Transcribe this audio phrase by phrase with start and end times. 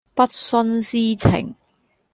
[0.15, 1.53] 不徇私情